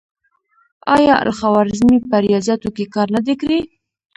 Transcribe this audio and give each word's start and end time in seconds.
آیا 0.95 1.13
الخوارزمي 1.23 1.97
په 2.09 2.15
ریاضیاتو 2.25 2.69
کې 2.75 2.85
کار 2.93 3.07
نه 3.15 3.21
دی 3.25 3.35
کړی؟ 3.41 3.59